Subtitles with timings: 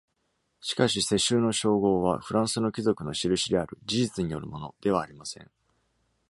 [0.61, 5.51] しかし、世襲の称号は、フランスの貴族のしるしである「事実によるもの」ではありません。